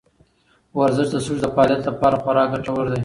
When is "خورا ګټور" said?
2.23-2.85